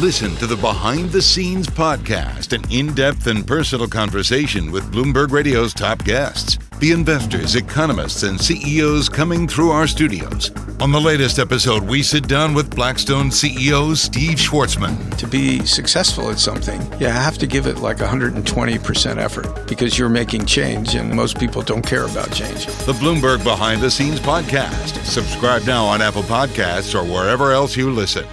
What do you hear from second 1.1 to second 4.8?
the Scenes podcast, an in depth and personal conversation